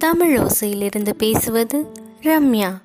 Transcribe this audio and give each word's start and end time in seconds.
தமிழ் 0.00 0.38
ஓசையிலிருந்து 0.38 1.10
பேசுவது 1.10 1.86
ரம்யா. 2.22 2.80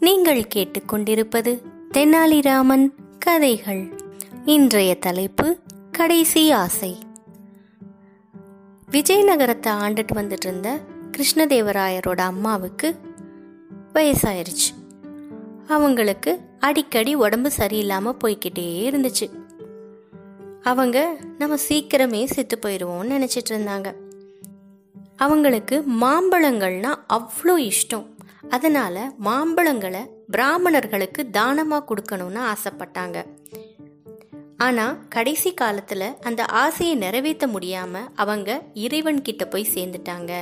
நீங்கள் 0.00 0.46
கேட்டுக்கொண்டிருப்பது 0.54 1.62
தெனாலிராமன் 1.92 2.90
கதைகள். 3.18 4.00
இன்றைய 4.44 4.94
தலைப்பு 4.94 5.58
கடைசி 5.92 6.50
ஆசை. 6.50 6.98
விஜயநகரத்தை 8.90 9.66
ஆண்டுட்டு 9.66 10.14
வந்துட்டு 10.14 10.46
இருந்த 10.46 10.80
கிருஷ்ணதேவராயரோட 11.16 12.18
அம்மாவுக்கு 12.18 12.96
வயசாயிருச்சு. 13.92 14.70
அவங்களுக்கு 15.68 16.40
அடிக்கடி 16.58 17.14
உடம்பு 17.14 17.50
சரியில்லாமல் 17.56 18.16
போய்கிட்டே 18.24 18.90
இருந்துச்சு. 18.90 19.30
அவங்க 20.62 21.16
நம்ம 21.38 21.56
சீக்கிரமே 21.68 22.24
செத்து 22.24 22.58
போயிடுவோம்னு 22.62 23.28
நினச்சிட்டு 23.28 23.48
இருந்தாங்க. 23.48 24.03
அவங்களுக்கு 25.16 25.84
மாம்பழங்கள்னா 26.00 26.94
அவ்வளோ 27.12 27.70
இஷ்டம். 27.70 28.06
அதனால 28.48 29.12
மாம்பழங்களை 29.24 30.06
பிராமணர்களுக்கு 30.30 31.30
தானமாக 31.30 31.94
கொடுக்கணும்னு 31.94 32.40
ஆசைப்பட்டாங்க. 32.52 33.24
ஆனால் 34.56 34.98
கடைசி 35.08 35.54
காலத்தில் 35.54 36.16
அந்த 36.20 36.44
ஆசையை 36.44 36.94
நிறைவேற்ற 36.94 37.46
முடியாமல் 37.46 38.08
அவங்க 38.14 38.62
இறைவன்கிட்ட 38.74 39.44
போய் 39.50 39.72
சேர்ந்துட்டாங்க. 39.74 40.32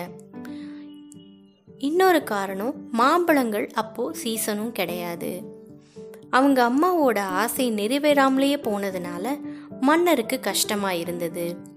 இன்னொரு 1.79 2.23
காரணம் 2.23 2.75
மாம்பழங்கள் 2.91 3.71
அப்போது 3.75 4.19
சீசனும் 4.19 4.73
கிடையாது. 4.73 5.61
அவங்க 6.31 6.71
அம்மாவோட 6.71 7.19
ஆசை 7.19 7.73
நிறைவேறாமலேயே 7.73 8.59
போனதுனால 8.59 9.41
மன்னருக்கு 9.81 10.41
கஷ்டமாக 10.41 10.97
இருந்தது. 10.97 11.71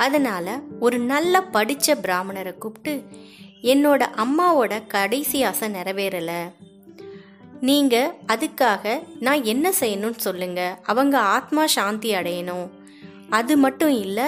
அதனால 0.00 0.60
ஒரு 0.80 0.98
நல்ல 0.98 1.44
படிச்ச 1.52 1.86
பிராமணரை 1.86 2.58
கூப்பிட்டு 2.58 3.04
என்னோட 3.62 4.02
அம்மாவோட 4.16 4.86
கடைசி 4.86 5.42
ஆசை 5.42 5.68
நிறைவேறல. 5.68 6.30
நீங்க 7.60 8.14
அதுக்காக 8.28 9.02
நான் 9.20 9.44
என்ன 9.44 9.72
செய்யணும்னு 9.80 10.16
சொல்லுங்க. 10.16 10.78
அவங்க 10.82 11.18
ஆத்மா 11.18 11.66
சாந்தி 11.66 12.14
அடையணும். 12.14 12.68
அது 13.30 13.56
மட்டும் 13.56 13.90
இல்லை 13.90 14.24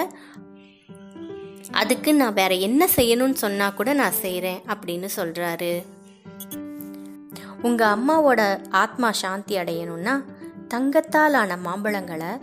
அதுக்கு 1.71 2.13
நான் 2.13 2.33
வேற 2.33 2.55
என்ன 2.55 2.87
செய்யணும்னு 2.95 3.33
சொன்னா 3.33 3.69
கூட 3.69 3.93
நான் 3.93 4.11
செய்கிறேன் 4.11 4.61
அப்படின்னு 4.67 5.07
சொல்றாரு. 5.15 5.83
உங்க 7.61 7.95
அம்மாவோட 7.95 8.65
ஆத்மா 8.69 9.11
சாந்தி 9.11 9.57
அடையணும்னா 9.57 10.23
தங்கத்தாலான 10.67 11.57
மாம்பழங்களை 11.65 12.41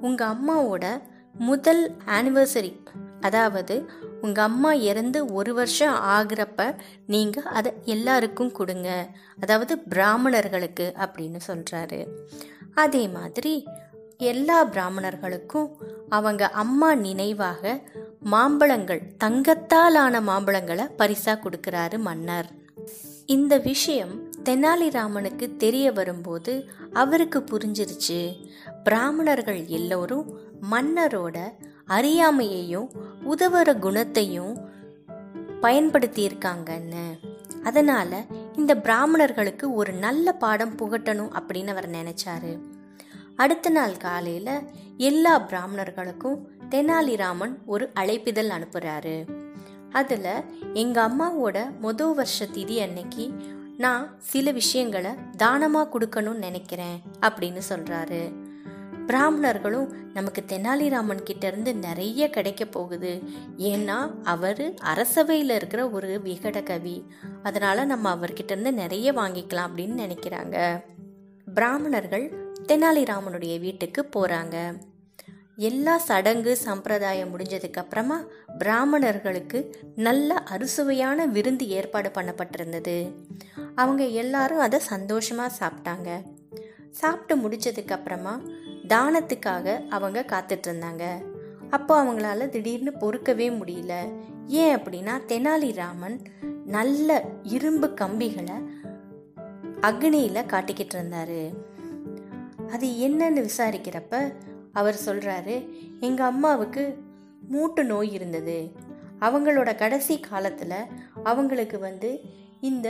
உங்க 0.00 0.26
அம்மாவோட 0.26 1.02
முதல் 1.38 1.96
ஆனிவர்சரி 2.06 2.76
அதாவது 3.20 3.90
உங்கள் 4.20 4.44
அம்மா 4.44 4.72
இறந்து 4.72 5.32
ஒரு 5.32 5.54
வருஷம் 5.54 5.94
ஆகிறப்ப 5.94 6.74
நீங்கள் 7.06 7.42
அதை 7.42 7.72
எல்லாருக்கும் 7.84 8.52
கொடுங்க. 8.52 9.08
அதாவது 9.40 9.78
பிராமணர்களுக்கு 9.78 10.92
அப்படின்னு 10.98 11.40
சொல்கிறாரு 11.46 12.06
அதே 12.74 13.08
மாதிரி 13.08 13.66
எல்லா 14.18 14.64
பிராமணர்களுக்கும் 14.64 15.70
அவங்க 16.08 16.48
அம்மா 16.48 16.94
நினைவாக 16.94 17.80
மாம்பழங்கள் 18.20 19.02
தங்கத்தால் 19.16 19.94
ஆன 19.94 20.20
மாம்பழங்களை 20.20 20.88
பரிசா 20.98 21.38
கொடுக்கிறாரு 21.40 21.98
மன்னர். 21.98 22.46
இந்த 23.26 23.58
விஷயம் 23.58 24.27
தெனாலிராமனுக்கு 24.44 25.56
தெரிய 25.56 25.92
வரும்போது 25.92 26.64
அவருக்கு 26.92 27.44
புரிஞ்சிருச்சு. 27.50 28.46
பிராமணர்கள் 28.84 29.66
எல்லோரும் 29.66 30.38
மன்னரோட 30.70 31.38
அறியாமையையும் 31.88 32.88
உதவுற 33.24 33.78
குணத்தையும் 33.78 34.58
பயன்படுத்தியிருக்காங்கன்னு. 35.62 37.18
அதனால 37.64 38.24
இந்த 38.56 38.76
பிராமணர்களுக்கு 38.76 39.74
ஒரு 39.74 39.92
நல்ல 39.92 40.32
பாடம் 40.32 40.76
புகட்டணும் 40.76 41.30
அப்படின்னு 41.32 41.66
அவர் 41.66 41.90
நினைச்சாரு. 41.90 42.60
அடுத்த 43.36 43.68
நாள் 43.68 43.96
காலையில 43.96 44.62
எல்லா 44.96 45.38
பிராமணர்களுக்கும் 45.38 46.38
தெனாலிராமன் 46.70 47.56
ஒரு 47.66 47.90
அழைப்பிதழ் 48.00 48.48
அனுப்புறாரு. 48.48 49.28
அதுல 49.90 50.44
எங்க 50.72 51.08
அம்மாவோட 51.08 51.70
மொத 51.82 52.14
வருஷ 52.14 52.44
திதி 52.44 52.78
அன்னைக்கு 52.78 53.32
நான் 53.78 54.20
சில 54.20 54.50
விஷயங்களை 54.50 55.10
தானமா 55.38 55.88
கொடுக்கணும்னு 55.92 56.34
நினைக்கிறேன் 56.34 57.00
அப்படின்னு 57.20 57.60
சொல்றாரு. 57.68 58.32
பிராமணர்களும் 59.06 59.92
நமக்கு 60.12 60.44
தெனாலிராமன் 60.46 61.22
கிட்ட 61.22 61.46
இருந்து 61.46 61.74
நிறைய 61.74 62.30
கிடைக்க 62.30 62.64
போகுது. 62.64 63.22
ஏன்னா 63.56 64.10
அவர் 64.22 64.74
அரசவையில் 64.84 65.54
இருக்கிற 65.54 65.90
ஒரு 65.90 66.20
விகட 66.24 66.62
கவி. 66.62 67.10
அதனால 67.42 67.84
நம்ம 67.84 68.14
அவர்கிட்ட 68.14 68.50
இருந்து 68.50 68.72
நிறைய 68.72 69.12
வாங்கிக்கலாம் 69.12 69.68
அப்படின்னு 69.74 70.00
நினைக்கிறாங்க. 70.04 70.82
பிராமணர்கள் 71.54 72.54
தெனாலிராமனுடைய 72.62 73.60
வீட்டுக்கு 73.60 74.08
போறாங்க. 74.16 74.74
எல்லா 75.58 75.98
சடங்கு 75.98 76.56
சம்பிரதாயம் 76.56 77.38
முடிஞ்சதுக்கு 77.38 77.72
அப்புறமா 77.72 78.22
பிராமணர்களுக்கு 78.58 79.76
நல்ல 79.96 80.42
அறுசுவையான 80.50 81.26
விருந்து 81.28 81.68
ஏற்பாடு 81.68 82.08
பண்ணப்பட்டிருந்தது. 82.08 83.14
அவங்க 83.74 84.04
எல்லாரும் 84.04 84.58
அதை 84.58 84.80
சந்தோஷமா 84.90 85.46
சாப்பிட்டாங்க. 85.60 86.22
சாப்பிட்டு 86.90 87.48
முடிச்சதுக்கு 87.48 87.90
அப்புறமா 87.90 88.40
தானத்துக்காக 88.88 89.88
அவங்க 89.88 90.24
காத்துட்டு 90.28 90.68
இருந்தாங்க 90.68 91.04
அப்போ 91.70 92.04
அவங்களால 92.04 92.48
திடீர்னு 92.48 92.90
பொறுக்கவே 92.90 93.48
முடியல. 93.60 94.12
ஏன் 94.46 94.76
அப்படின்னா 94.76 95.20
தெனாலிராமன் 95.28 96.24
நல்ல 96.64 97.24
இரும்பு 97.42 97.94
கம்பிகளை 97.94 98.54
அக்னியில 99.80 100.46
காட்டிக்கிட்டு 100.46 100.96
இருந்தாரு 100.98 101.42
அது 102.70 102.86
என்னன்னு 102.88 103.48
விசாரிக்கிறப்ப 103.48 104.34
அவர் 104.80 105.04
சொல்கிறாரு 105.06 105.56
எங்கள் 106.00 106.26
அம்மாவுக்கு 106.26 106.84
மூட்டு 107.48 107.82
நோய் 107.84 108.10
இருந்தது. 108.12 108.58
அவங்களோட 109.20 109.70
கடைசி 109.76 110.14
காலத்தில் 110.20 110.80
அவங்களுக்கு 111.24 111.78
வந்து 111.78 112.10
இந்த 112.60 112.88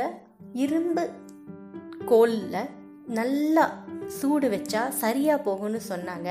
இரும்பு 0.53 1.05
கோலில் 2.05 2.65
நல்லா 3.19 3.65
சூடு 4.07 4.47
வச்சா 4.51 4.83
சரியாக 5.03 5.45
போகும்னு 5.47 5.81
சொன்னாங்க. 5.89 6.31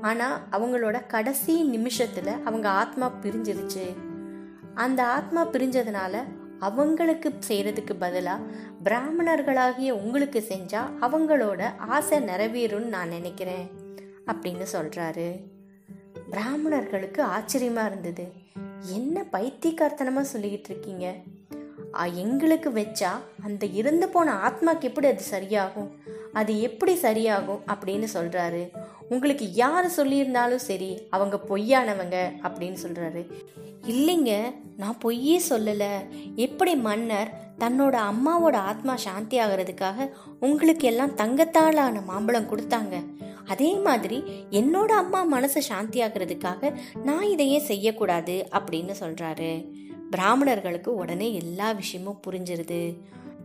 ஆனால் 0.00 0.40
அவங்களோட 0.52 0.96
கடைசி 1.14 1.54
நிமிஷத்தில் 1.62 2.32
அவங்க 2.44 2.68
ஆத்மா 2.82 3.06
பிரிஞ்சிருச்சு. 3.22 3.86
அந்த 4.74 5.00
ஆத்மா 5.16 5.42
பிரிஞ்சதுனால 5.46 6.14
அவங்களுக்கு 6.58 7.28
செய்கிறதுக்கு 7.48 7.94
பதிலாக 7.98 8.46
பிராமணர்களாகிய 8.84 9.90
உங்களுக்கு 10.02 10.40
செஞ்சால் 10.48 10.92
அவங்களோட 11.00 11.62
ஆசை 11.94 12.18
நிறைவேறும்னு 12.30 12.94
நான் 12.96 13.08
நினைக்கிறேன். 13.08 13.66
அப்படின்னு 14.26 14.66
சொல்கிறாரு 14.72 15.28
பிராமணர்களுக்கு 16.30 17.22
ஆச்சரியமாக 17.22 17.90
இருந்தது. 17.90 18.26
என்ன 18.94 19.24
பைத்தியக்கார்த்தனமா 19.32 20.22
சொல்லிக்கிட்டு 20.32 20.70
இருக்கீங்க? 20.70 21.06
எங்களுக்கு 22.14 22.70
வச்சா 22.70 23.10
அந்த 23.44 23.66
இறந்து 23.66 24.08
போன 24.08 24.32
ஆத்மாக்கு 24.48 24.86
எப்படி 24.88 25.06
அது 25.06 25.22
சரியாகும்? 25.30 25.90
அது 26.32 26.52
எப்படி 26.60 26.94
சரியாகும் 27.02 27.62
அப்படின்னு 27.66 28.06
சொல்கிறாரு 28.14 28.62
உங்களுக்கு 29.08 29.46
யார் 29.52 29.86
சொல்லியிருந்தாலும் 29.86 30.64
சரி 30.68 30.90
அவங்க 31.10 31.36
பொய்யானவங்க 31.48 32.16
அப்படின்னு 32.46 32.76
சொல்கிறாரு 32.84 33.22
இல்லைங்க 33.86 34.32
நான் 34.76 34.98
பொய்யே 34.98 35.40
சொல்லலை. 35.48 35.92
எப்படி 36.34 36.74
மன்னர் 36.86 37.30
தன்னோட 37.58 37.96
அம்மாவோட 38.10 38.56
ஆத்மா 38.70 38.96
சாந்தி 38.96 39.38
ஆகிறதுக்காக 39.40 40.08
உங்களுக்கு 40.40 40.86
எல்லாம் 40.86 41.14
தங்கத்தாலான 41.14 42.00
மாம்பழம் 42.00 42.50
கொடுத்தாங்க? 42.50 42.96
அதே 43.46 43.76
மாதிரி 43.76 44.22
என்னோட 44.50 44.92
அம்மா 45.02 45.22
மனசு 45.22 45.62
சாந்தி 45.62 46.02
ஆகிறதுக்காக 46.02 46.74
நான் 47.04 47.22
இதையே 47.22 47.58
செய்யக்கூடாது 47.58 48.48
அப்படின்னு 48.50 48.94
சொல்றாரு. 49.00 49.70
பிராமணர்களுக்கு 50.10 50.94
உடனே 50.94 51.34
எல்லா 51.34 51.72
விஷயமும் 51.72 52.20
புரிஞ்சிருது. 52.26 52.96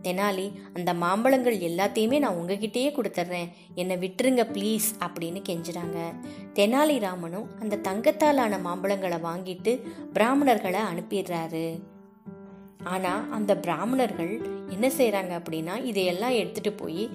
தெனாலி 0.02 0.52
அந்த 0.74 0.94
மாம்பழங்கள் 0.94 1.58
எல்லாத்தையுமே 1.58 2.18
நான் 2.18 2.34
உங்ககிட்டயே 2.34 2.88
கொடுத்துட்றேன் 2.90 3.48
என்னை 3.74 3.96
விட்டுருங்க 3.96 4.44
ப்ளீஸ் 4.52 4.88
அப்படின்னு 5.00 5.42
கெஞ்சுறாங்க. 5.48 5.98
தெனாலிராமனும் 6.54 7.46
அந்த 7.60 7.76
தங்கத்தாலான 7.76 8.58
மாம்பழங்களை 8.58 9.18
வாங்கிட்டு 9.20 9.80
பிராமணர்களை 10.14 10.80
அனுப்பிடுறாரு. 10.92 11.80
ஆனால் 12.84 13.30
அந்த 13.30 13.56
பிராமணர்கள் 13.56 14.46
என்ன 14.68 14.88
செய்கிறாங்க 14.88 15.42
அப்படின்னா 15.42 15.84
இதையெல்லாம் 15.84 16.30
எடுத்துட்டு 16.30 16.72
போய் 16.72 17.10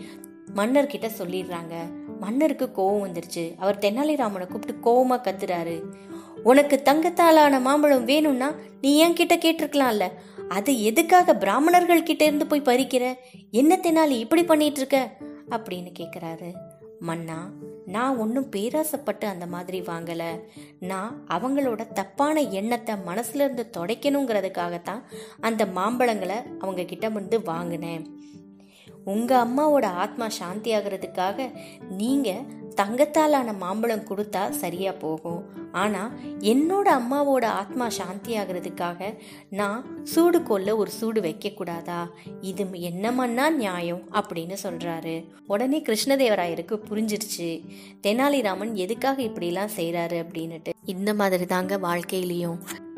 மன்னர்கிட்ட 0.56 1.10
சொல்லிடுறாங்க. 1.18 1.76
மன்னருக்கு 2.20 2.70
கோவம் 2.76 3.08
வந்துருச்சு. 3.08 3.56
அவர் 3.58 3.78
தெனாலிராமனை 3.78 4.48
கூப்பிட்டு 4.48 4.82
கோவமா 4.84 5.18
கத்துறாரு. 5.18 5.82
உனக்கு 6.44 6.82
தங்கத்தாலான 6.86 7.60
மாம்பழம் 7.60 8.06
வேணும்னா 8.06 8.54
நீ 8.82 8.98
என் 8.98 9.14
கிட்ட 9.14 9.36
கேட்டிருக்கலாம்ல. 9.36 10.08
அது 10.50 10.84
எதுக்காக 10.84 11.36
பிராமணர்கள் 11.36 12.04
கிட்ட 12.04 12.26
இருந்து 12.26 12.48
போய் 12.48 12.62
பறிக்கிற? 12.62 13.16
என்ன 13.52 13.80
தெனாலி 13.82 14.10
இப்படி 14.10 14.44
பண்ணிட்டு 14.44 14.78
இருக்க 14.78 15.12
அப்படின்னு 15.50 15.92
கேக்குறாரு. 16.00 16.54
மன்னா 17.00 17.50
நான் 17.86 18.18
ஒன்றும் 18.18 18.50
பேராசப்பட்டு 18.50 19.26
அந்த 19.26 19.46
மாதிரி 19.46 19.82
வாங்கலை. 19.82 20.40
நான் 20.80 21.26
அவங்களோட 21.28 21.92
தப்பான 21.94 22.42
எண்ணத்தை 22.42 22.96
மனசுல 23.08 23.34
இருந்து 23.34 23.70
தொடைக்கணுங்கிறதுக்காகத்தான் 23.78 25.02
அந்த 25.40 25.66
மாம்பழங்களை 25.66 26.58
அவங்க 26.60 26.84
கிட்ட 26.84 27.10
வந்து 27.10 27.42
வாங்கினேன். 27.42 28.22
உங்கள் 29.08 29.38
அம்மாவோட 29.38 29.86
ஆத்மா 29.86 30.30
சாந்தி 30.30 30.76
ஆகிறதுக்காக 30.76 31.52
நீங்கள் 31.90 32.44
தங்கத்தாலான 32.76 33.54
மாம்பழம் 33.54 34.08
கொடுத்தா 34.08 34.50
சரியாக 34.50 34.98
போகும். 34.98 35.46
ஆனால் 35.72 36.12
என்னோட 36.40 36.88
அம்மாவோட 37.00 37.46
ஆத்மா 37.46 37.90
சாந்தி 37.90 38.38
ஆகிறதுக்காக 38.38 39.18
நான் 39.50 40.04
சூடு 40.04 40.44
கொல்ல 40.44 40.76
ஒரு 40.76 40.92
சூடு 40.92 41.22
வைக்கக்கூடாதா? 41.22 42.02
இது 42.42 42.64
என்னமன்னா 42.64 43.50
நியாயம்? 43.50 44.02
அப்படின்னு 44.12 44.56
சொல்கிறாரு 44.64 45.16
உடனே 45.48 45.82
கிருஷ்ணதேவராயருக்கு 45.82 46.80
புரிஞ்சிருச்சு. 46.90 47.66
தெனாலிராமன் 48.08 48.74
எதுக்காக 48.74 49.22
இப்படிலாம் 49.22 49.70
செய்கிறாரு 49.78 50.18
அப்படின்னுட்டு. 50.26 50.74
இந்த 50.86 51.14
மாதிரி 51.14 51.46
தாங்க 51.46 51.78
வாழ்க்கையிலையும். 51.78 52.58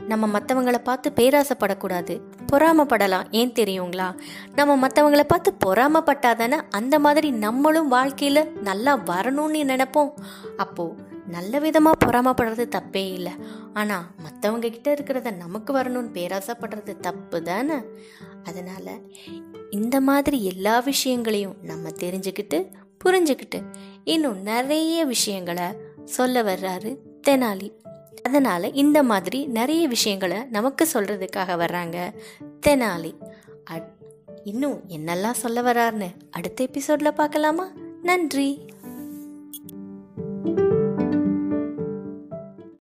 நம்ம 0.09 0.25
மற்றவங்களை 0.39 0.77
பார்த்து 0.77 1.11
பேராசைப்படக்கூடாது. 1.15 2.13
பொறாமப்படலாம். 2.51 3.25
ஏன் 3.31 3.51
தெரியுங்களா? 3.51 4.07
நம்ம 4.55 4.87
மற்றவங்களை 4.87 5.23
பார்த்து 5.23 5.51
பொறாமப்பட்டாதானே 5.65 6.57
அந்த 6.69 6.95
மாதிரி 6.99 7.29
நம்மளும் 7.45 7.87
வாழ்க்கையில் 7.87 8.41
நல்லா 8.61 8.93
வரணும்னு 9.07 9.61
நினைப்போம். 9.71 10.11
அப்போது 10.57 11.07
நல்ல 11.27 11.59
விதமாக 11.59 12.05
பொறாமப்படுறது 12.05 12.65
தப்பே 12.75 13.03
இல்லை. 13.13 13.33
ஆனால் 13.73 14.05
மற்றவங்க 14.25 14.69
கிட்ட 14.69 14.93
இருக்கிறத 14.93 15.35
நமக்கு 15.35 15.71
வரணும்னு 15.77 16.13
பேராசைப்படுறது 16.17 16.93
தப்பு 16.99 17.43
தானே? 17.43 17.77
அதனால் 18.43 18.93
இந்த 19.69 19.95
மாதிரி 20.01 20.37
எல்லா 20.45 20.75
விஷயங்களையும் 20.79 21.55
நம்ம 21.61 21.89
தெரிஞ்சுக்கிட்டு 21.99 22.59
புரிஞ்சுக்கிட்டு 23.03 23.59
இன்னும் 24.03 24.39
நிறைய 24.41 25.05
விஷயங்களை 25.05 25.67
சொல்ல 26.17 26.43
வர்றாரு 26.43 26.91
தெனாலி. 27.27 27.69
அதனால் 28.23 28.73
இந்த 28.73 29.03
மாதிரி 29.03 29.45
நிறைய 29.45 29.87
விஷயங்களை 29.87 30.37
நமக்கு 30.51 30.87
சொல்கிறதுக்காக 30.93 31.55
வர்றாங்க. 31.55 32.13
தெனாலி. 32.67 33.13
அட் 33.63 33.91
இன்னும் 34.43 34.81
என்னெல்லாம் 34.87 35.31
சொல்ல 35.31 35.61
வர்றாருன்னு 35.61 36.07
அடுத்த 36.31 36.63
எபிசோடில் 36.63 37.13
பார்க்கலாமா? 37.13 37.71
நன்றி. 38.01 38.65